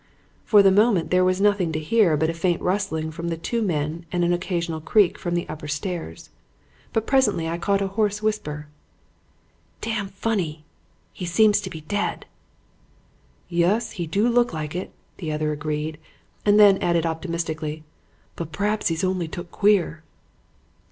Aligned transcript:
"For 0.45 0.63
the 0.63 0.71
moment 0.71 1.11
there 1.11 1.23
was 1.23 1.39
nothing 1.39 1.71
to 1.73 1.79
hear 1.79 2.17
but 2.17 2.27
a 2.27 2.33
faint 2.33 2.59
rustling 2.59 3.11
from 3.11 3.27
the 3.27 3.37
two 3.37 3.61
men 3.61 4.03
and 4.11 4.23
an 4.25 4.33
occasional 4.33 4.81
creak 4.81 5.15
from 5.19 5.35
the 5.35 5.47
upper 5.47 5.67
stairs. 5.67 6.31
But 6.91 7.05
presently 7.05 7.47
I 7.47 7.59
caught 7.59 7.83
a 7.83 7.87
hoarse 7.87 8.19
whisper. 8.19 8.67
"'Dam 9.81 10.07
funny. 10.07 10.65
He 11.13 11.25
seems 11.27 11.61
to 11.61 11.69
be 11.69 11.81
dead.' 11.81 12.25
"'Yus; 13.47 13.91
he 13.91 14.07
do 14.07 14.27
look 14.27 14.53
like 14.53 14.73
it,' 14.75 14.91
the 15.17 15.31
other 15.31 15.51
agreed 15.51 15.99
and 16.47 16.59
then 16.59 16.79
added 16.79 17.05
optimistically, 17.05 17.83
'but 18.35 18.51
p'raps 18.51 18.87
he's 18.87 19.03
only 19.03 19.27
took 19.27 19.51
queer.' 19.51 20.01